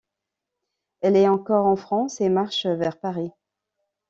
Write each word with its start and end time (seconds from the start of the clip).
Elle 1.01 1.15
est 1.15 1.27
encore 1.27 1.67
en 1.67 1.75
France 1.75 2.21
et 2.21 2.29
marche 2.29 2.65
vers 2.65 2.99
Paris. 2.99 3.29